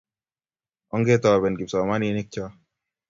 [0.95, 2.43] ongetoben kipsomaninik cho.